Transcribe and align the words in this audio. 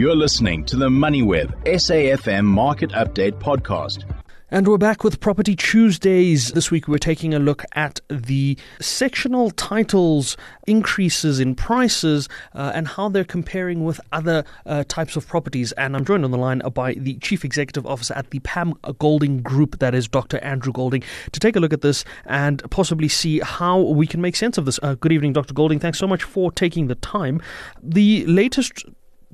You're 0.00 0.14
listening 0.14 0.64
to 0.66 0.76
the 0.76 0.88
MoneyWeb 0.88 1.64
SAFM 1.64 2.44
Market 2.44 2.92
Update 2.92 3.40
Podcast. 3.40 4.04
And 4.48 4.68
we're 4.68 4.78
back 4.78 5.02
with 5.02 5.18
Property 5.18 5.56
Tuesdays. 5.56 6.52
This 6.52 6.70
week 6.70 6.86
we're 6.86 6.98
taking 6.98 7.34
a 7.34 7.40
look 7.40 7.64
at 7.74 7.98
the 8.08 8.56
sectional 8.80 9.50
titles 9.50 10.36
increases 10.68 11.40
in 11.40 11.56
prices 11.56 12.28
uh, 12.54 12.70
and 12.76 12.86
how 12.86 13.08
they're 13.08 13.24
comparing 13.24 13.82
with 13.84 14.00
other 14.12 14.44
uh, 14.66 14.84
types 14.86 15.16
of 15.16 15.26
properties. 15.26 15.72
And 15.72 15.96
I'm 15.96 16.04
joined 16.04 16.24
on 16.24 16.30
the 16.30 16.38
line 16.38 16.62
by 16.72 16.94
the 16.94 17.14
Chief 17.16 17.44
Executive 17.44 17.84
Officer 17.84 18.14
at 18.14 18.30
the 18.30 18.38
Pam 18.38 18.74
Golding 19.00 19.42
Group, 19.42 19.80
that 19.80 19.96
is 19.96 20.06
Dr. 20.06 20.38
Andrew 20.38 20.72
Golding, 20.72 21.02
to 21.32 21.40
take 21.40 21.56
a 21.56 21.60
look 21.60 21.72
at 21.72 21.80
this 21.80 22.04
and 22.24 22.62
possibly 22.70 23.08
see 23.08 23.40
how 23.40 23.80
we 23.80 24.06
can 24.06 24.20
make 24.20 24.36
sense 24.36 24.58
of 24.58 24.64
this. 24.64 24.78
Uh, 24.80 24.94
good 24.94 25.10
evening, 25.10 25.32
Dr. 25.32 25.54
Golding. 25.54 25.80
Thanks 25.80 25.98
so 25.98 26.06
much 26.06 26.22
for 26.22 26.52
taking 26.52 26.86
the 26.86 26.94
time. 26.94 27.42
The 27.82 28.24
latest 28.26 28.84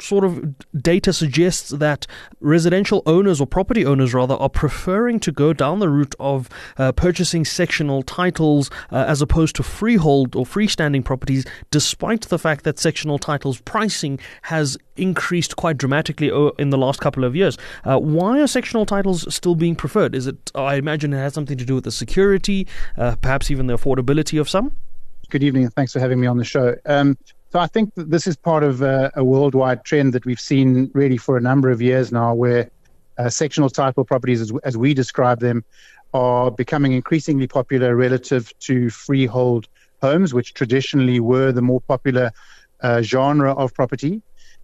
sort 0.00 0.24
of 0.24 0.54
data 0.80 1.12
suggests 1.12 1.70
that 1.70 2.06
residential 2.40 3.02
owners 3.06 3.40
or 3.40 3.46
property 3.46 3.84
owners 3.84 4.12
rather 4.12 4.34
are 4.34 4.48
preferring 4.48 5.20
to 5.20 5.32
go 5.32 5.52
down 5.52 5.78
the 5.78 5.88
route 5.88 6.14
of 6.18 6.48
uh, 6.78 6.92
purchasing 6.92 7.44
sectional 7.44 8.02
titles 8.02 8.70
uh, 8.90 9.04
as 9.06 9.22
opposed 9.22 9.54
to 9.56 9.62
freehold 9.62 10.34
or 10.34 10.44
freestanding 10.44 11.04
properties 11.04 11.44
despite 11.70 12.22
the 12.22 12.38
fact 12.38 12.64
that 12.64 12.78
sectional 12.78 13.18
titles 13.18 13.60
pricing 13.60 14.18
has 14.42 14.76
increased 14.96 15.56
quite 15.56 15.76
dramatically 15.76 16.30
in 16.58 16.70
the 16.70 16.78
last 16.78 17.00
couple 17.00 17.24
of 17.24 17.34
years. 17.34 17.56
Uh, 17.84 17.98
why 17.98 18.40
are 18.40 18.46
sectional 18.46 18.86
titles 18.86 19.32
still 19.34 19.54
being 19.54 19.74
preferred? 19.74 20.14
Is 20.14 20.26
it 20.26 20.50
i 20.54 20.76
imagine 20.76 21.12
it 21.12 21.18
has 21.18 21.34
something 21.34 21.58
to 21.58 21.64
do 21.64 21.74
with 21.74 21.84
the 21.84 21.92
security 21.92 22.66
uh, 22.96 23.16
perhaps 23.16 23.50
even 23.50 23.66
the 23.66 23.76
affordability 23.76 24.40
of 24.40 24.48
some? 24.48 24.72
Good 25.30 25.42
evening, 25.42 25.64
and 25.64 25.74
thanks 25.74 25.92
for 25.92 26.00
having 26.00 26.20
me 26.20 26.26
on 26.26 26.36
the 26.36 26.44
show. 26.44 26.76
Um, 26.86 27.16
so 27.54 27.60
I 27.60 27.68
think 27.68 27.94
that 27.94 28.10
this 28.10 28.26
is 28.26 28.34
part 28.34 28.64
of 28.64 28.82
a, 28.82 29.12
a, 29.14 29.22
worldwide 29.22 29.84
trend 29.84 30.12
that 30.14 30.26
we've 30.26 30.40
seen 30.40 30.90
really 30.92 31.16
for 31.16 31.36
a 31.36 31.40
number 31.40 31.70
of 31.70 31.80
years 31.80 32.10
now, 32.10 32.34
where 32.34 32.68
uh, 33.16 33.28
sectional 33.28 33.70
title 33.70 34.04
properties, 34.04 34.40
as, 34.40 34.50
as, 34.64 34.76
we 34.76 34.92
describe 34.92 35.38
them, 35.38 35.64
are 36.14 36.50
becoming 36.50 36.94
increasingly 36.94 37.46
popular 37.46 37.94
relative 37.94 38.52
to 38.58 38.90
freehold 38.90 39.68
homes, 40.02 40.34
which 40.34 40.52
traditionally 40.54 41.20
were 41.20 41.52
the 41.52 41.62
more 41.62 41.80
popular 41.82 42.32
uh, 42.80 43.02
genre 43.02 43.52
of 43.54 43.72
property. 43.72 44.20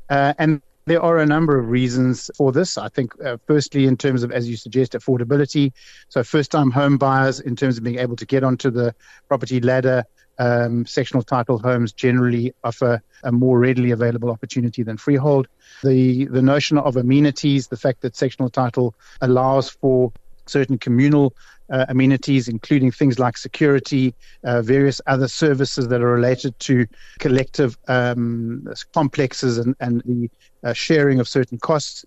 Uh, 0.09 0.35
and 0.41 0.61
there 0.87 1.01
are 1.01 1.19
a 1.19 1.27
number 1.27 1.57
of 1.57 1.69
reasons 1.69 2.29
for 2.37 2.51
this. 2.51 2.77
I 2.77 2.89
think, 2.89 3.13
uh, 3.25 3.37
firstly, 3.47 3.87
in 3.87 3.97
terms 3.97 4.25
of, 4.25 4.33
as 4.33 4.51
you 4.51 4.57
suggest, 4.57 4.95
affordability. 4.95 5.71
So, 6.09 6.25
first 6.25 6.51
time 6.51 6.73
home 6.73 6.99
buyers, 6.99 7.39
in 7.39 7.55
terms 7.55 7.79
of 7.79 7.85
being 7.85 8.01
able 8.01 8.17
to 8.17 8.27
get 8.27 8.43
onto 8.43 8.69
the 8.69 8.93
property 9.29 9.61
ladder, 9.61 10.03
um, 10.41 10.87
sectional 10.87 11.23
title 11.23 11.59
homes 11.59 11.93
generally 11.93 12.53
offer 12.65 13.01
a 13.23 13.31
more 13.31 13.61
readily 13.61 13.91
available 13.91 14.31
opportunity 14.31 14.83
than 14.83 14.97
freehold. 14.97 15.47
The 15.85 16.25
the 16.25 16.43
notion 16.43 16.79
of 16.79 16.97
amenities, 16.97 17.69
the 17.69 17.77
fact 17.77 18.01
that 18.01 18.17
sectional 18.17 18.49
title 18.49 18.95
allows 19.21 19.69
for 19.69 20.13
certain 20.47 20.79
communal 20.79 21.35
uh, 21.71 21.85
amenities, 21.89 22.49
including 22.49 22.91
things 22.91 23.19
like 23.19 23.37
security, 23.37 24.15
uh, 24.43 24.63
various 24.63 25.01
other 25.07 25.29
services 25.29 25.89
that 25.89 26.01
are 26.01 26.13
related 26.13 26.59
to 26.61 26.87
collective 27.21 27.77
um, 27.87 28.67
complexes 28.93 29.59
and, 29.59 29.77
and 29.79 30.03
the 30.07 30.31
uh, 30.65 30.73
sharing 30.73 31.21
of 31.21 31.29
certain 31.29 31.59
costs. 31.59 32.05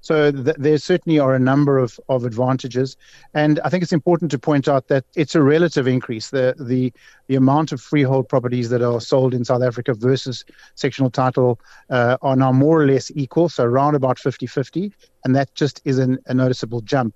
So 0.00 0.32
th- 0.32 0.56
there 0.58 0.78
certainly 0.78 1.18
are 1.18 1.34
a 1.34 1.38
number 1.38 1.78
of, 1.78 2.00
of 2.08 2.24
advantages, 2.24 2.96
and 3.34 3.60
I 3.64 3.68
think 3.68 3.82
it's 3.82 3.92
important 3.92 4.30
to 4.30 4.38
point 4.38 4.68
out 4.68 4.88
that 4.88 5.04
it's 5.14 5.34
a 5.34 5.42
relative 5.42 5.86
increase. 5.86 6.30
The 6.30 6.54
the 6.58 6.92
the 7.28 7.36
amount 7.36 7.72
of 7.72 7.80
freehold 7.80 8.28
properties 8.28 8.70
that 8.70 8.82
are 8.82 9.00
sold 9.00 9.34
in 9.34 9.44
South 9.44 9.62
Africa 9.62 9.94
versus 9.94 10.44
sectional 10.74 11.10
title 11.10 11.60
uh, 11.90 12.16
are 12.22 12.36
now 12.36 12.52
more 12.52 12.80
or 12.80 12.86
less 12.86 13.10
equal, 13.14 13.48
so 13.48 13.64
around 13.64 13.94
about 13.94 14.16
50-50, 14.16 14.92
and 15.24 15.36
that 15.36 15.54
just 15.54 15.80
is 15.84 15.98
an, 15.98 16.18
a 16.26 16.34
noticeable 16.34 16.80
jump 16.80 17.14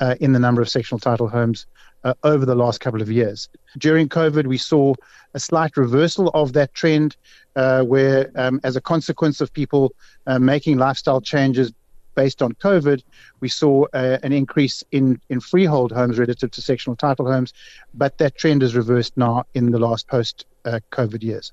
uh, 0.00 0.14
in 0.20 0.32
the 0.32 0.38
number 0.38 0.62
of 0.62 0.68
sectional 0.68 0.98
title 0.98 1.28
homes 1.28 1.66
uh, 2.04 2.14
over 2.24 2.44
the 2.44 2.54
last 2.54 2.80
couple 2.80 3.02
of 3.02 3.10
years. 3.10 3.48
During 3.78 4.08
COVID, 4.08 4.46
we 4.46 4.58
saw 4.58 4.94
a 5.34 5.40
slight 5.40 5.76
reversal 5.76 6.28
of 6.28 6.52
that 6.54 6.74
trend, 6.74 7.16
uh, 7.56 7.82
where, 7.82 8.30
um, 8.34 8.60
as 8.64 8.76
a 8.76 8.80
consequence 8.80 9.40
of 9.40 9.52
people 9.52 9.94
uh, 10.26 10.38
making 10.38 10.78
lifestyle 10.78 11.20
changes, 11.20 11.72
based 12.14 12.42
on 12.42 12.52
COVID, 12.54 13.02
we 13.40 13.48
saw 13.48 13.86
uh, 13.92 14.18
an 14.22 14.32
increase 14.32 14.82
in, 14.92 15.20
in 15.28 15.40
freehold 15.40 15.92
homes 15.92 16.18
relative 16.18 16.50
to 16.52 16.62
sectional 16.62 16.96
title 16.96 17.30
homes, 17.30 17.52
but 17.94 18.18
that 18.18 18.36
trend 18.36 18.62
is 18.62 18.74
reversed 18.74 19.16
now 19.16 19.44
in 19.54 19.70
the 19.70 19.78
last 19.78 20.08
post 20.08 20.46
uh, 20.64 20.80
COVID 20.90 21.22
years. 21.22 21.52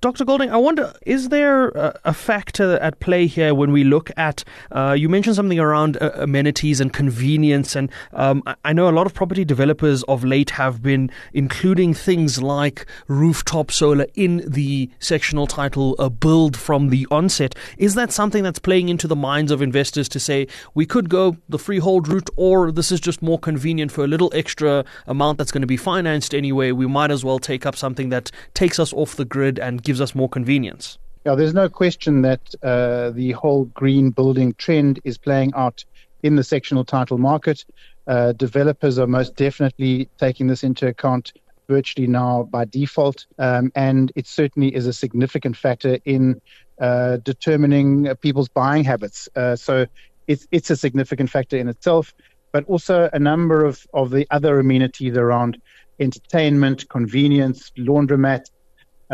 Dr. 0.00 0.24
Golding, 0.24 0.50
I 0.50 0.56
wonder, 0.56 0.92
is 1.06 1.28
there 1.28 1.68
a, 2.04 2.12
factor 2.12 2.78
at 2.78 3.00
play 3.00 3.26
here 3.26 3.54
when 3.54 3.72
we 3.72 3.84
look 3.84 4.10
at, 4.16 4.44
uh, 4.70 4.94
you 4.98 5.08
mentioned 5.08 5.36
something 5.36 5.58
around 5.58 5.96
uh, 6.00 6.10
amenities 6.14 6.80
and 6.80 6.92
convenience, 6.92 7.74
and 7.74 7.90
um, 8.12 8.42
I 8.64 8.72
know 8.72 8.88
a 8.88 8.90
lot 8.92 9.06
of 9.06 9.14
property 9.14 9.44
developers 9.44 10.02
of 10.04 10.24
late 10.24 10.50
have 10.50 10.82
been 10.82 11.10
including 11.32 11.94
things 11.94 12.42
like 12.42 12.86
rooftop 13.08 13.70
solar 13.70 14.06
in 14.14 14.42
the 14.46 14.90
sectional 14.98 15.46
title 15.46 15.96
uh, 15.98 16.08
build 16.08 16.56
from 16.56 16.90
the 16.90 17.06
onset. 17.10 17.54
Is 17.78 17.94
that 17.94 18.12
something 18.12 18.42
that's 18.42 18.58
playing 18.58 18.88
into 18.88 19.08
the 19.08 19.16
minds 19.16 19.50
of 19.50 19.62
investors 19.62 20.08
to 20.10 20.20
say, 20.20 20.48
we 20.74 20.84
could 20.84 21.08
go 21.08 21.36
the 21.48 21.58
freehold 21.58 22.08
route, 22.08 22.30
or 22.36 22.72
this 22.72 22.92
is 22.92 23.00
just 23.00 23.22
more 23.22 23.38
convenient 23.38 23.90
for 23.90 24.04
a 24.04 24.08
little 24.08 24.30
extra 24.34 24.84
amount 25.06 25.38
that's 25.38 25.52
going 25.52 25.62
to 25.62 25.66
be 25.66 25.76
financed 25.76 26.34
anyway? 26.34 26.72
We 26.72 26.86
might 26.86 27.10
as 27.10 27.24
well 27.24 27.38
take 27.38 27.64
up 27.64 27.76
something 27.76 28.10
that 28.10 28.30
takes 28.54 28.78
us 28.78 28.92
off 28.92 29.16
the 29.16 29.24
grid 29.24 29.51
and 29.58 29.82
gives 29.82 30.00
us 30.00 30.14
more 30.14 30.28
convenience. 30.28 30.98
Yeah, 31.24 31.36
there's 31.36 31.54
no 31.54 31.68
question 31.68 32.22
that 32.22 32.54
uh, 32.62 33.10
the 33.10 33.32
whole 33.32 33.66
green 33.66 34.10
building 34.10 34.54
trend 34.58 34.98
is 35.04 35.18
playing 35.18 35.52
out 35.54 35.84
in 36.22 36.36
the 36.36 36.44
sectional 36.44 36.84
title 36.84 37.18
market. 37.18 37.64
Uh, 38.06 38.32
developers 38.32 38.98
are 38.98 39.06
most 39.06 39.36
definitely 39.36 40.08
taking 40.18 40.48
this 40.48 40.64
into 40.64 40.88
account 40.88 41.32
virtually 41.68 42.08
now 42.08 42.42
by 42.44 42.64
default, 42.64 43.26
um, 43.38 43.70
and 43.74 44.12
it 44.16 44.26
certainly 44.26 44.74
is 44.74 44.86
a 44.86 44.92
significant 44.92 45.56
factor 45.56 45.98
in 46.04 46.40
uh, 46.80 47.18
determining 47.18 48.12
people's 48.16 48.48
buying 48.48 48.82
habits. 48.82 49.28
Uh, 49.36 49.54
so 49.54 49.86
it's 50.26 50.46
it's 50.50 50.70
a 50.70 50.76
significant 50.76 51.30
factor 51.30 51.56
in 51.56 51.68
itself, 51.68 52.12
but 52.50 52.64
also 52.66 53.08
a 53.12 53.18
number 53.18 53.64
of, 53.64 53.86
of 53.94 54.10
the 54.10 54.26
other 54.30 54.58
amenities 54.58 55.16
around 55.16 55.58
entertainment, 56.00 56.88
convenience, 56.88 57.70
laundromat, 57.78 58.50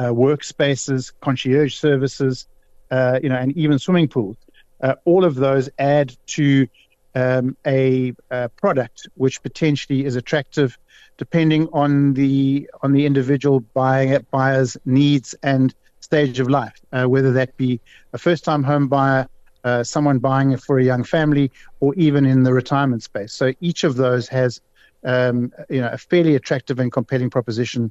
workspaces, 0.04 1.12
concierge 1.20 1.74
services, 1.74 2.46
uh, 2.90 3.18
you 3.22 3.28
know, 3.28 3.36
and 3.36 3.56
even 3.56 3.78
swimming 3.78 4.08
pools. 4.08 4.36
Uh, 4.80 4.94
all 5.04 5.24
of 5.24 5.34
those 5.34 5.68
add 5.78 6.16
to 6.26 6.66
um, 7.14 7.56
a, 7.66 8.14
a, 8.30 8.48
product 8.50 9.08
which 9.14 9.42
potentially 9.42 10.04
is 10.04 10.14
attractive, 10.14 10.78
depending 11.16 11.68
on 11.72 12.14
the 12.14 12.70
on 12.82 12.92
the 12.92 13.04
individual 13.04 13.60
buyer, 13.60 14.20
buyer's 14.30 14.76
needs 14.84 15.34
and 15.42 15.74
stage 16.00 16.38
of 16.38 16.48
life, 16.48 16.80
uh, 16.92 17.04
whether 17.06 17.32
that 17.32 17.56
be 17.56 17.80
a 18.12 18.18
first-time 18.18 18.62
home 18.62 18.86
buyer, 18.86 19.26
uh, 19.64 19.82
someone 19.82 20.18
buying 20.18 20.52
it 20.52 20.60
for 20.60 20.78
a 20.78 20.84
young 20.84 21.02
family, 21.02 21.50
or 21.80 21.92
even 21.96 22.24
in 22.24 22.44
the 22.44 22.52
retirement 22.52 23.02
space. 23.02 23.32
So 23.32 23.52
each 23.60 23.82
of 23.82 23.96
those 23.96 24.28
has, 24.28 24.60
um, 25.04 25.52
you 25.68 25.80
know, 25.80 25.88
a 25.88 25.98
fairly 25.98 26.36
attractive 26.36 26.78
and 26.78 26.92
compelling 26.92 27.30
proposition 27.30 27.90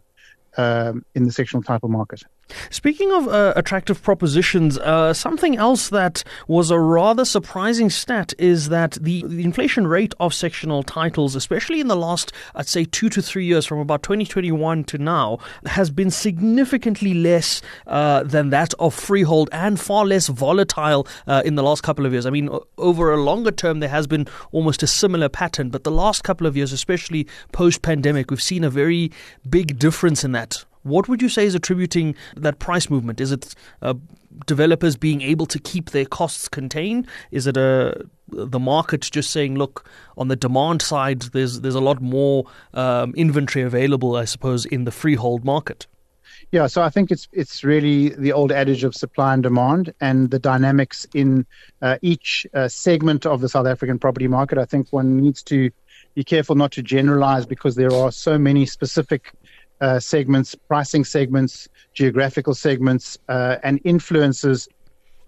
um, 0.57 1.05
in 1.15 1.23
the 1.23 1.31
sectional 1.31 1.63
title 1.63 1.89
market. 1.89 2.23
Speaking 2.69 3.11
of 3.11 3.27
uh, 3.27 3.53
attractive 3.55 4.01
propositions, 4.01 4.77
uh, 4.77 5.13
something 5.13 5.57
else 5.57 5.89
that 5.89 6.23
was 6.47 6.71
a 6.71 6.79
rather 6.79 7.25
surprising 7.25 7.89
stat 7.89 8.33
is 8.39 8.69
that 8.69 8.93
the, 8.93 9.23
the, 9.27 9.43
inflation 9.43 9.87
rate 9.87 10.13
of 10.19 10.33
sectional 10.33 10.83
titles, 10.83 11.35
especially 11.35 11.79
in 11.79 11.87
the 11.87 11.95
last, 11.95 12.31
I'd 12.55 12.67
say, 12.67 12.85
two 12.85 13.09
to 13.09 13.21
three 13.21 13.45
years, 13.45 13.65
from 13.65 13.79
about 13.79 14.03
2021 14.03 14.85
to 14.85 14.97
now, 14.97 15.39
has 15.65 15.89
been 15.89 16.09
significantly 16.09 17.13
less 17.13 17.61
uh, 17.85 18.23
than 18.23 18.49
that 18.51 18.73
of 18.79 18.93
freehold 18.93 19.49
and 19.51 19.79
far 19.79 20.05
less 20.05 20.27
volatile 20.27 21.07
uh, 21.27 21.41
in 21.43 21.55
the 21.55 21.63
last 21.63 21.83
couple 21.83 22.05
of 22.05 22.13
years. 22.13 22.25
I 22.25 22.29
mean, 22.29 22.49
over 22.77 23.11
a 23.11 23.17
longer 23.17 23.51
term, 23.51 23.79
there 23.79 23.89
has 23.89 24.07
been 24.07 24.27
almost 24.51 24.83
a 24.83 24.87
similar 24.87 25.29
pattern, 25.29 25.69
but 25.69 25.83
the 25.83 25.91
last 25.91 26.23
couple 26.23 26.47
of 26.47 26.55
years, 26.55 26.71
especially 26.71 27.27
post 27.51 27.81
pandemic, 27.81 28.31
we've 28.31 28.41
seen 28.41 28.63
a 28.63 28.69
very 28.69 29.11
big 29.49 29.77
difference 29.79 30.23
in 30.23 30.31
that. 30.31 30.46
What 30.83 31.09
would 31.09 31.21
you 31.21 31.29
say 31.29 31.45
is 31.45 31.55
attributing 31.55 32.15
that 32.35 32.59
price 32.59 32.89
movement? 32.89 33.19
Is 33.19 33.31
it 33.31 33.53
uh, 33.81 33.95
developers 34.45 34.95
being 34.95 35.21
able 35.21 35.45
to 35.47 35.59
keep 35.59 35.89
their 35.89 36.05
costs 36.05 36.47
contained? 36.47 37.07
Is 37.31 37.45
it 37.47 37.57
a 37.57 37.99
uh, 37.99 38.03
the 38.29 38.59
market 38.59 39.01
just 39.01 39.31
saying, 39.31 39.55
look, 39.55 39.89
on 40.17 40.27
the 40.27 40.35
demand 40.35 40.81
side, 40.81 41.21
there's 41.33 41.61
there's 41.61 41.75
a 41.75 41.81
lot 41.81 42.01
more 42.01 42.45
um, 42.73 43.13
inventory 43.15 43.63
available, 43.63 44.15
I 44.15 44.25
suppose, 44.25 44.65
in 44.65 44.83
the 44.83 44.91
freehold 44.91 45.45
market. 45.45 45.87
Yeah, 46.51 46.67
so 46.67 46.81
I 46.81 46.89
think 46.89 47.11
it's 47.11 47.27
it's 47.31 47.63
really 47.63 48.09
the 48.09 48.31
old 48.31 48.51
adage 48.51 48.83
of 48.83 48.95
supply 48.95 49.33
and 49.33 49.43
demand, 49.43 49.93
and 49.99 50.29
the 50.31 50.39
dynamics 50.39 51.05
in 51.13 51.45
uh, 51.81 51.97
each 52.01 52.45
uh, 52.53 52.67
segment 52.67 53.25
of 53.25 53.41
the 53.41 53.49
South 53.49 53.67
African 53.67 53.99
property 53.99 54.27
market. 54.27 54.57
I 54.57 54.65
think 54.65 54.87
one 54.91 55.17
needs 55.17 55.43
to 55.43 55.71
be 56.15 56.23
careful 56.23 56.55
not 56.55 56.71
to 56.71 56.81
generalize 56.81 57.45
because 57.45 57.75
there 57.75 57.93
are 57.93 58.11
so 58.11 58.37
many 58.37 58.65
specific 58.65 59.33
uh, 59.81 59.99
segments, 59.99 60.55
pricing 60.55 61.03
segments, 61.03 61.67
geographical 61.93 62.53
segments, 62.53 63.17
uh, 63.29 63.57
and 63.63 63.79
influences 63.83 64.67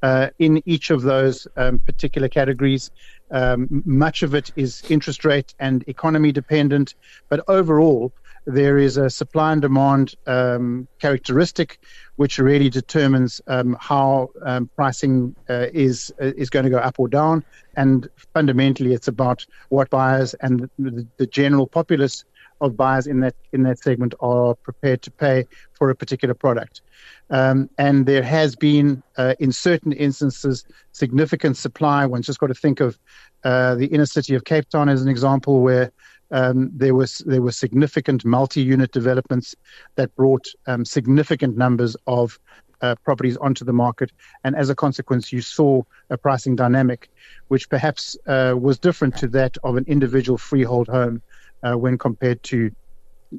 uh, 0.01 0.29
in 0.39 0.61
each 0.65 0.89
of 0.89 1.01
those 1.01 1.47
um, 1.57 1.79
particular 1.79 2.27
categories. 2.27 2.91
Um, 3.31 3.83
much 3.85 4.23
of 4.23 4.33
it 4.33 4.51
is 4.55 4.81
interest 4.89 5.23
rate 5.25 5.53
and 5.59 5.83
economy 5.87 6.31
dependent, 6.31 6.95
but 7.29 7.43
overall, 7.47 8.11
there 8.45 8.77
is 8.79 8.97
a 8.97 9.09
supply 9.09 9.51
and 9.51 9.61
demand 9.61 10.15
um, 10.25 10.87
characteristic 10.99 11.79
which 12.15 12.39
really 12.39 12.69
determines 12.69 13.41
um, 13.47 13.77
how 13.79 14.29
um, 14.43 14.69
pricing 14.75 15.35
uh, 15.49 15.67
is 15.73 16.11
uh, 16.21 16.31
is 16.35 16.49
going 16.49 16.63
to 16.63 16.69
go 16.69 16.79
up 16.79 16.99
or 16.99 17.07
down. 17.07 17.43
And 17.75 18.09
fundamentally, 18.33 18.93
it's 18.93 19.07
about 19.07 19.45
what 19.69 19.89
buyers 19.89 20.33
and 20.35 20.69
the, 20.79 21.05
the 21.17 21.27
general 21.27 21.67
populace 21.67 22.25
of 22.61 22.75
buyers 22.75 23.07
in 23.07 23.19
that 23.21 23.35
in 23.53 23.63
that 23.63 23.79
segment 23.79 24.13
are 24.19 24.55
prepared 24.55 25.01
to 25.03 25.11
pay 25.11 25.45
for 25.73 25.89
a 25.89 25.95
particular 25.95 26.33
product. 26.33 26.81
Um, 27.29 27.69
and 27.77 28.05
there 28.05 28.23
has 28.23 28.55
been, 28.55 29.03
uh, 29.17 29.35
in 29.39 29.51
certain 29.51 29.91
instances, 29.93 30.65
significant 30.91 31.57
supply. 31.57 32.05
One's 32.05 32.25
just 32.25 32.39
got 32.39 32.47
to 32.47 32.53
think 32.53 32.79
of 32.79 32.99
uh, 33.43 33.75
the 33.75 33.85
inner 33.87 34.05
city 34.05 34.35
of 34.35 34.43
Cape 34.43 34.67
Town 34.69 34.89
as 34.89 35.01
an 35.01 35.07
example, 35.07 35.61
where 35.61 35.91
um, 36.31 36.69
there 36.73 36.95
was 36.95 37.19
there 37.25 37.41
were 37.41 37.51
significant 37.51 38.25
multi-unit 38.25 38.91
developments 38.91 39.55
that 39.95 40.15
brought 40.15 40.47
um, 40.67 40.85
significant 40.85 41.57
numbers 41.57 41.95
of 42.07 42.39
uh, 42.81 42.95
properties 43.03 43.37
onto 43.37 43.65
the 43.65 43.73
market, 43.73 44.11
and 44.43 44.55
as 44.55 44.69
a 44.69 44.75
consequence, 44.75 45.31
you 45.31 45.41
saw 45.41 45.81
a 46.09 46.17
pricing 46.17 46.55
dynamic, 46.55 47.09
which 47.47 47.69
perhaps 47.69 48.17
uh, 48.27 48.55
was 48.59 48.79
different 48.79 49.17
to 49.17 49.27
that 49.27 49.57
of 49.63 49.75
an 49.75 49.85
individual 49.87 50.37
freehold 50.37 50.87
home 50.87 51.21
uh, 51.63 51.77
when 51.77 51.97
compared 51.97 52.41
to 52.43 52.71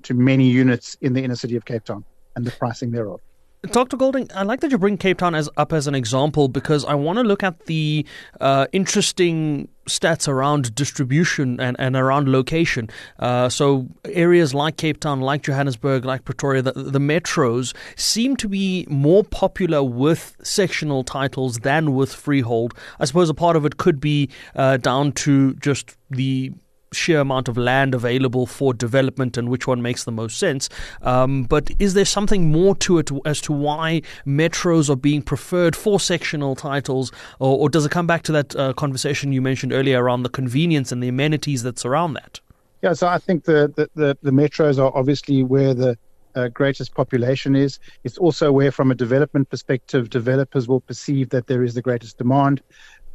to 0.02 0.14
many 0.14 0.48
units 0.48 0.96
in 1.00 1.12
the 1.14 1.22
inner 1.22 1.34
city 1.34 1.56
of 1.56 1.64
Cape 1.64 1.84
Town 1.84 2.04
and 2.36 2.44
the 2.44 2.52
pricing 2.52 2.92
thereof. 2.92 3.20
Dr. 3.62 3.98
Golding, 3.98 4.26
I 4.34 4.42
like 4.44 4.60
that 4.60 4.70
you 4.70 4.78
bring 4.78 4.96
Cape 4.96 5.18
Town 5.18 5.34
as 5.34 5.46
up 5.58 5.74
as 5.74 5.86
an 5.86 5.94
example 5.94 6.48
because 6.48 6.82
I 6.86 6.94
want 6.94 7.18
to 7.18 7.22
look 7.22 7.42
at 7.42 7.66
the 7.66 8.06
uh, 8.40 8.66
interesting 8.72 9.68
stats 9.86 10.26
around 10.26 10.74
distribution 10.74 11.60
and, 11.60 11.76
and 11.78 11.94
around 11.94 12.32
location. 12.32 12.88
Uh, 13.18 13.50
so 13.50 13.86
areas 14.06 14.54
like 14.54 14.78
Cape 14.78 15.00
Town, 15.00 15.20
like 15.20 15.42
Johannesburg, 15.42 16.06
like 16.06 16.24
Pretoria, 16.24 16.62
the, 16.62 16.72
the 16.72 16.98
metros 16.98 17.74
seem 17.96 18.34
to 18.36 18.48
be 18.48 18.86
more 18.88 19.24
popular 19.24 19.82
with 19.82 20.36
sectional 20.42 21.04
titles 21.04 21.58
than 21.58 21.94
with 21.94 22.14
freehold. 22.14 22.72
I 22.98 23.04
suppose 23.04 23.28
a 23.28 23.34
part 23.34 23.56
of 23.56 23.66
it 23.66 23.76
could 23.76 24.00
be 24.00 24.30
uh, 24.54 24.78
down 24.78 25.12
to 25.12 25.52
just 25.56 25.98
the 26.08 26.52
sheer 26.92 27.20
amount 27.20 27.48
of 27.48 27.56
land 27.56 27.94
available 27.94 28.46
for 28.46 28.74
development 28.74 29.36
and 29.36 29.48
which 29.48 29.66
one 29.66 29.80
makes 29.80 30.04
the 30.04 30.12
most 30.12 30.38
sense. 30.38 30.68
Um, 31.02 31.44
but 31.44 31.70
is 31.78 31.94
there 31.94 32.04
something 32.04 32.50
more 32.50 32.74
to 32.76 32.98
it 32.98 33.10
as 33.24 33.40
to 33.42 33.52
why 33.52 34.02
metros 34.26 34.90
are 34.90 34.96
being 34.96 35.22
preferred 35.22 35.76
for 35.76 36.00
sectional 36.00 36.56
titles, 36.56 37.12
or, 37.38 37.58
or 37.58 37.68
does 37.68 37.86
it 37.86 37.90
come 37.90 38.06
back 38.06 38.22
to 38.24 38.32
that 38.32 38.56
uh, 38.56 38.72
conversation 38.72 39.32
you 39.32 39.42
mentioned 39.42 39.72
earlier 39.72 40.02
around 40.02 40.22
the 40.22 40.28
convenience 40.28 40.92
and 40.92 41.02
the 41.02 41.08
amenities 41.08 41.62
that 41.62 41.78
surround 41.78 42.16
that? 42.16 42.40
Yeah, 42.82 42.94
so 42.94 43.08
I 43.08 43.18
think 43.18 43.44
the, 43.44 43.72
the, 43.76 43.90
the, 43.94 44.18
the 44.22 44.30
metros 44.30 44.78
are 44.78 44.90
obviously 44.96 45.42
where 45.42 45.74
the 45.74 45.98
uh, 46.34 46.48
greatest 46.48 46.94
population 46.94 47.54
is. 47.54 47.78
It's 48.04 48.18
also 48.18 48.52
where, 48.52 48.72
from 48.72 48.90
a 48.90 48.94
development 48.94 49.50
perspective, 49.50 50.10
developers 50.10 50.66
will 50.66 50.80
perceive 50.80 51.28
that 51.30 51.46
there 51.46 51.62
is 51.62 51.74
the 51.74 51.82
greatest 51.82 52.18
demand. 52.18 52.62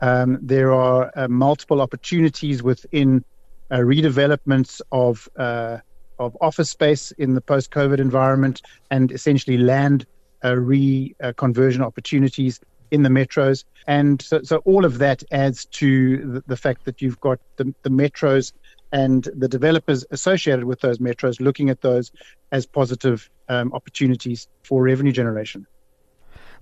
Um, 0.02 0.38
there 0.42 0.74
are 0.74 1.12
uh, 1.16 1.28
multiple 1.28 1.82
opportunities 1.82 2.62
within 2.62 3.24
uh, 3.72 3.78
redevelopments 3.78 4.82
of 4.92 5.28
uh, 5.38 5.78
of 6.18 6.38
office 6.40 6.70
space 6.70 7.12
in 7.12 7.36
the 7.36 7.42
post-COVID 7.42 8.00
environment, 8.00 8.62
and 8.90 9.12
essentially 9.12 9.58
land 9.58 10.06
uh, 10.44 10.50
reconversion 10.50 11.82
opportunities 11.82 12.60
in 12.92 13.04
the 13.04 13.10
metros. 13.10 13.66
And 13.88 14.22
so, 14.22 14.42
so 14.44 14.58
all 14.60 14.86
of 14.86 15.00
that 15.00 15.24
adds 15.32 15.66
to 15.66 16.18
the, 16.18 16.44
the 16.48 16.58
fact 16.58 16.86
that 16.86 17.02
you've 17.02 17.20
got 17.20 17.40
the, 17.58 17.74
the 17.84 17.90
metros 17.90 18.54
and 18.92 19.28
the 19.36 19.48
developers 19.48 20.06
associated 20.12 20.64
with 20.64 20.80
those 20.80 21.00
metros 21.00 21.42
looking 21.42 21.70
at 21.70 21.82
those 21.82 22.12
as 22.52 22.66
positive 22.66 23.30
um, 23.50 23.74
opportunities 23.74 24.48
for 24.64 24.84
revenue 24.84 25.12
generation. 25.12 25.68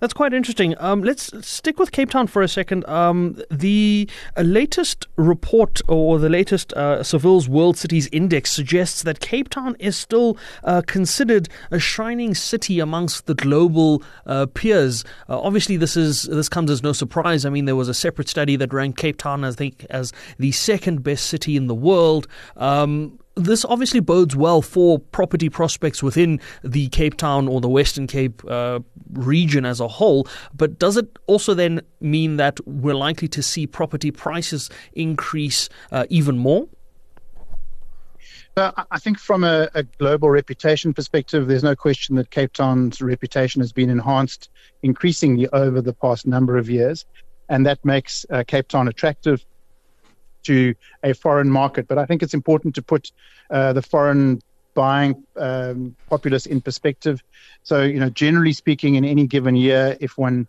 That's 0.00 0.12
quite 0.12 0.32
interesting. 0.32 0.74
Um, 0.78 1.02
let's 1.02 1.30
stick 1.46 1.78
with 1.78 1.92
Cape 1.92 2.10
Town 2.10 2.26
for 2.26 2.42
a 2.42 2.48
second. 2.48 2.86
Um, 2.88 3.40
the 3.50 4.08
uh, 4.36 4.42
latest 4.42 5.06
report 5.16 5.80
or 5.88 6.18
the 6.18 6.28
latest 6.28 6.72
uh, 6.74 6.98
Savills 6.98 7.48
World 7.48 7.76
Cities 7.76 8.08
Index 8.12 8.50
suggests 8.50 9.02
that 9.02 9.20
Cape 9.20 9.48
Town 9.48 9.76
is 9.78 9.96
still 9.96 10.36
uh, 10.64 10.82
considered 10.86 11.48
a 11.70 11.78
shining 11.78 12.34
city 12.34 12.80
amongst 12.80 13.26
the 13.26 13.34
global 13.34 14.02
uh, 14.26 14.46
peers. 14.54 15.04
Uh, 15.28 15.40
obviously, 15.40 15.76
this 15.76 15.96
is 15.96 16.24
this 16.24 16.48
comes 16.48 16.70
as 16.70 16.82
no 16.82 16.92
surprise. 16.92 17.44
I 17.44 17.50
mean, 17.50 17.64
there 17.64 17.76
was 17.76 17.88
a 17.88 17.94
separate 17.94 18.28
study 18.28 18.56
that 18.56 18.72
ranked 18.72 18.98
Cape 18.98 19.16
Town, 19.16 19.44
I 19.44 19.52
think, 19.52 19.86
as 19.90 20.12
the 20.38 20.52
second 20.52 21.02
best 21.02 21.26
city 21.26 21.56
in 21.56 21.66
the 21.66 21.74
world. 21.74 22.26
Um, 22.56 23.18
this 23.36 23.64
obviously 23.64 24.00
bodes 24.00 24.36
well 24.36 24.62
for 24.62 24.98
property 24.98 25.48
prospects 25.48 26.02
within 26.02 26.40
the 26.62 26.88
Cape 26.88 27.16
Town 27.16 27.48
or 27.48 27.60
the 27.60 27.68
Western 27.68 28.06
Cape 28.06 28.42
uh, 28.48 28.80
region 29.12 29.64
as 29.64 29.80
a 29.80 29.88
whole. 29.88 30.28
But 30.54 30.78
does 30.78 30.96
it 30.96 31.08
also 31.26 31.54
then 31.54 31.80
mean 32.00 32.36
that 32.36 32.60
we're 32.66 32.94
likely 32.94 33.28
to 33.28 33.42
see 33.42 33.66
property 33.66 34.10
prices 34.10 34.70
increase 34.92 35.68
uh, 35.90 36.06
even 36.10 36.38
more? 36.38 36.68
I 38.56 39.00
think 39.00 39.18
from 39.18 39.42
a, 39.42 39.68
a, 39.74 39.82
global 39.82 40.30
reputation 40.30 40.94
perspective, 40.94 41.48
there's 41.48 41.64
no 41.64 41.74
question 41.74 42.14
that 42.16 42.30
Cape 42.30 42.52
Town's 42.52 43.02
reputation 43.02 43.60
has 43.60 43.72
been 43.72 43.90
enhanced 43.90 44.48
increasingly 44.84 45.48
over 45.48 45.80
the 45.80 45.92
past 45.92 46.24
number 46.24 46.56
of 46.56 46.70
years. 46.70 47.04
And 47.48 47.66
that 47.66 47.84
makes 47.84 48.24
uh, 48.30 48.44
Cape 48.46 48.68
Town 48.68 48.86
attractive 48.86 49.44
to 50.44 50.74
a 51.02 51.14
foreign 51.14 51.50
market. 51.50 51.88
But 51.88 51.98
I 51.98 52.06
think 52.06 52.22
it's 52.22 52.34
important 52.34 52.74
to 52.76 52.82
put 52.82 53.12
uh, 53.50 53.72
the 53.72 53.82
foreign 53.82 54.40
buying 54.74 55.24
um, 55.36 55.94
populace 56.08 56.46
in 56.46 56.60
perspective. 56.60 57.22
So, 57.62 57.82
you 57.82 58.00
know, 58.00 58.10
generally 58.10 58.52
speaking, 58.52 58.96
in 58.96 59.04
any 59.04 59.26
given 59.26 59.56
year, 59.56 59.96
if 60.00 60.18
one 60.18 60.46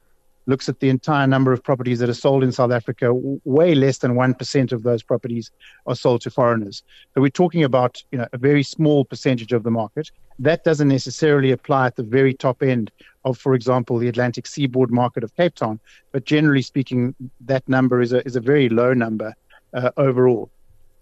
looks 0.48 0.70
at 0.70 0.80
the 0.80 0.90
entire 0.90 1.26
number 1.26 1.52
of 1.54 1.64
properties 1.64 2.00
that 2.00 2.10
are 2.10 2.14
sold 2.14 2.44
in 2.44 2.52
South 2.52 2.72
Africa, 2.72 3.12
way 3.14 3.74
less 3.74 4.00
than 4.00 4.14
1% 4.14 4.72
of 4.72 4.84
those 4.84 5.02
properties 5.02 5.52
are 5.88 5.96
sold 5.96 6.22
to 6.22 6.30
foreigners. 6.30 6.84
So 7.14 7.22
we're 7.22 7.30
talking 7.30 7.64
about, 7.64 8.04
you 8.12 8.18
know, 8.18 8.28
a 8.32 8.38
very 8.38 8.64
small 8.64 9.06
percentage 9.06 9.54
of 9.54 9.64
the 9.64 9.72
market. 9.72 10.12
That 10.38 10.64
doesn't 10.64 10.88
necessarily 10.88 11.52
apply 11.52 11.88
at 11.88 11.96
the 11.96 12.04
very 12.04 12.34
top 12.34 12.62
end 12.62 12.92
of, 13.24 13.38
for 13.38 13.56
example, 13.56 13.98
the 13.98 14.08
Atlantic 14.08 14.46
seaboard 14.46 14.92
market 14.92 15.24
of 15.24 15.36
Cape 15.36 15.56
Town. 15.56 15.80
But 16.12 16.26
generally 16.26 16.62
speaking, 16.62 17.16
that 17.42 17.68
number 17.68 18.02
is 18.02 18.14
a, 18.14 18.26
is 18.26 18.36
a 18.36 18.42
very 18.42 18.70
low 18.70 18.94
number 18.94 19.34
uh, 19.76 19.92
overall. 19.98 20.50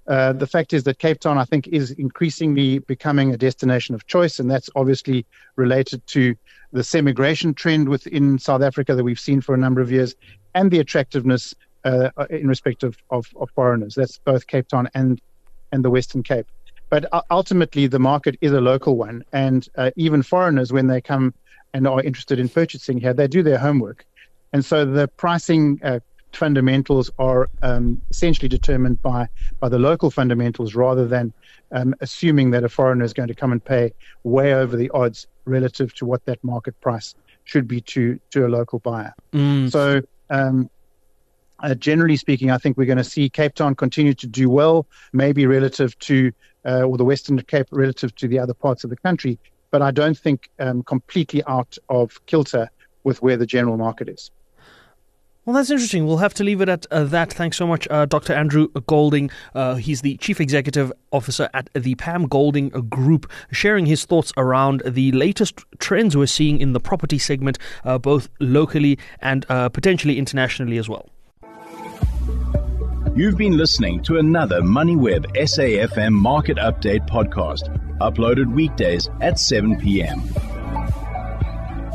Uh, 0.05 0.33
the 0.33 0.47
fact 0.47 0.73
is 0.73 0.83
that 0.83 0.99
Cape 0.99 1.19
Town, 1.19 1.37
I 1.37 1.45
think, 1.45 1.67
is 1.67 1.91
increasingly 1.91 2.79
becoming 2.79 3.33
a 3.33 3.37
destination 3.37 3.95
of 3.95 4.05
choice, 4.07 4.39
and 4.39 4.51
that's 4.51 4.69
obviously 4.75 5.25
related 5.55 6.05
to 6.07 6.35
the 6.73 6.83
semigration 6.83 7.53
trend 7.53 7.87
within 7.87 8.37
South 8.37 8.61
Africa 8.61 8.95
that 8.95 9.03
we've 9.03 9.19
seen 9.19 9.39
for 9.39 9.55
a 9.55 9.57
number 9.57 9.79
of 9.79 9.91
years, 9.91 10.15
and 10.55 10.71
the 10.71 10.79
attractiveness 10.79 11.53
uh, 11.85 12.09
in 12.29 12.47
respect 12.47 12.83
of, 12.83 12.97
of, 13.11 13.27
of, 13.37 13.49
foreigners. 13.51 13.95
That's 13.95 14.17
both 14.17 14.47
Cape 14.47 14.67
Town 14.67 14.89
and 14.93 15.21
and 15.71 15.83
the 15.83 15.89
Western 15.89 16.23
Cape. 16.23 16.47
But 16.89 17.05
ultimately, 17.31 17.87
the 17.87 17.99
market 17.99 18.37
is 18.41 18.51
a 18.51 18.61
local 18.61 18.97
one, 18.97 19.23
and 19.31 19.67
uh, 19.77 19.91
even 19.95 20.21
foreigners, 20.21 20.71
when 20.71 20.87
they 20.87 21.01
come 21.01 21.33
and 21.73 21.87
are 21.87 22.01
interested 22.01 22.39
in 22.39 22.49
purchasing 22.49 22.99
here, 22.99 23.13
they 23.13 23.27
do 23.27 23.41
their 23.41 23.57
homework, 23.57 24.05
and 24.51 24.65
so 24.65 24.85
the 24.85 25.07
pricing 25.07 25.79
uh, 25.83 25.99
fundamentals 26.35 27.11
are 27.19 27.49
um, 27.61 28.01
essentially 28.09 28.49
determined 28.49 29.01
by 29.01 29.27
by 29.59 29.69
the 29.69 29.79
local 29.79 30.11
fundamentals 30.11 30.75
rather 30.75 31.07
than 31.07 31.33
um, 31.71 31.95
assuming 32.01 32.51
that 32.51 32.63
a 32.63 32.69
foreigner 32.69 33.05
is 33.05 33.13
going 33.13 33.27
to 33.27 33.35
come 33.35 33.51
and 33.51 33.63
pay 33.63 33.93
way 34.23 34.53
over 34.53 34.75
the 34.75 34.89
odds 34.91 35.27
relative 35.45 35.93
to 35.95 36.05
what 36.05 36.23
that 36.25 36.43
market 36.43 36.79
price 36.81 37.15
should 37.43 37.67
be 37.67 37.81
to 37.81 38.19
to 38.31 38.45
a 38.45 38.49
local 38.49 38.79
buyer. 38.79 39.13
Mm. 39.33 39.71
So. 39.71 40.01
Um, 40.29 40.69
uh, 41.59 41.73
generally 41.75 42.17
speaking, 42.17 42.51
I 42.51 42.57
think 42.57 42.75
we're 42.75 42.85
going 42.85 42.97
to 42.97 43.03
see 43.05 43.29
Cape 43.29 43.53
Town 43.53 43.73
continue 43.73 44.13
to 44.15 44.27
do 44.27 44.49
well, 44.49 44.85
maybe 45.13 45.45
relative 45.45 45.97
to, 45.99 46.31
uh, 46.65 46.81
or 46.81 46.97
the 46.97 47.05
Western 47.05 47.39
Cape 47.39 47.67
relative 47.71 48.13
to 48.15 48.27
the 48.27 48.37
other 48.37 48.53
parts 48.53 48.83
of 48.83 48.89
the 48.89 48.97
country, 48.97 49.39
but 49.71 49.81
I 49.81 49.91
don't 49.91 50.17
think 50.17 50.49
um, 50.59 50.83
completely 50.83 51.41
out 51.47 51.77
of 51.87 52.23
kilter 52.25 52.69
with 53.03 53.21
where 53.21 53.37
the 53.37 53.45
general 53.45 53.77
market 53.77 54.09
is. 54.09 54.29
Well, 55.45 55.55
that's 55.57 55.69
interesting. 55.69 56.05
We'll 56.05 56.17
have 56.17 56.33
to 56.35 56.43
leave 56.43 56.61
it 56.61 56.69
at 56.69 56.85
uh, 56.89 57.03
that. 57.05 57.33
Thanks 57.33 57.57
so 57.57 57.67
much, 57.67 57.85
uh, 57.89 58.05
Dr. 58.05 58.31
Andrew 58.31 58.69
Golding. 58.87 59.29
Uh, 59.53 59.75
he's 59.75 60.01
the 60.01 60.15
Chief 60.17 60.39
Executive 60.39 60.93
Officer 61.11 61.49
at 61.53 61.69
the 61.73 61.95
Pam 61.95 62.27
Golding 62.27 62.69
Group, 62.69 63.29
sharing 63.51 63.85
his 63.85 64.05
thoughts 64.05 64.31
around 64.37 64.81
the 64.85 65.11
latest 65.11 65.59
trends 65.79 66.15
we're 66.15 66.27
seeing 66.27 66.59
in 66.59 66.71
the 66.71 66.79
property 66.79 67.19
segment, 67.19 67.57
uh, 67.83 67.97
both 67.97 68.29
locally 68.39 68.97
and 69.19 69.45
uh, 69.49 69.67
potentially 69.67 70.17
internationally 70.17 70.77
as 70.77 70.87
well. 70.87 71.09
You've 73.13 73.37
been 73.37 73.57
listening 73.57 74.01
to 74.03 74.19
another 74.19 74.61
MoneyWeb 74.61 75.35
SAFM 75.35 76.13
Market 76.13 76.55
Update 76.55 77.05
podcast, 77.09 77.67
uploaded 77.99 78.53
weekdays 78.53 79.09
at 79.19 79.37
7 79.37 79.77
p.m. 79.77 80.21